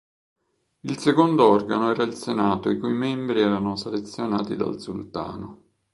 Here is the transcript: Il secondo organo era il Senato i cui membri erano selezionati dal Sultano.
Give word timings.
Il 0.79 0.97
secondo 0.97 1.45
organo 1.47 1.91
era 1.91 2.01
il 2.01 2.15
Senato 2.15 2.71
i 2.71 2.79
cui 2.79 2.91
membri 2.91 3.39
erano 3.41 3.75
selezionati 3.75 4.55
dal 4.55 4.79
Sultano. 4.81 5.61